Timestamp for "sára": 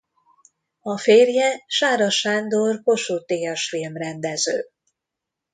1.67-2.09